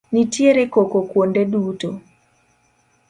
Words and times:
Nitiere 0.13 0.63
koko 0.73 0.97
kuonde 1.09 1.41
duto. 1.51 1.89